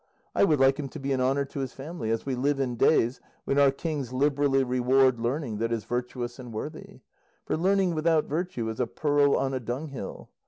I 0.33 0.45
would 0.45 0.59
like 0.59 0.79
him 0.79 0.89
to 0.89 0.99
be 0.99 1.11
an 1.11 1.21
honour 1.21 1.45
to 1.45 1.59
his 1.59 1.73
family, 1.73 2.09
as 2.09 2.25
we 2.25 2.33
live 2.33 2.59
in 2.59 2.75
days 2.75 3.21
when 3.45 3.59
our 3.59 3.69
kings 3.69 4.11
liberally 4.11 4.63
reward 4.63 5.19
learning 5.19 5.59
that 5.59 5.71
is 5.71 5.83
virtuous 5.83 6.39
and 6.39 6.51
worthy; 6.51 7.01
for 7.45 7.55
learning 7.55 7.93
without 7.93 8.25
virtue 8.25 8.67
is 8.69 8.79
a 8.79 8.87
pearl 8.87 9.35
on 9.35 9.53
a 9.53 9.59
dunghill. 9.59 10.31